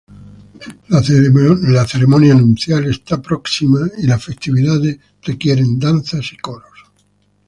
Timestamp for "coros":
6.37-6.71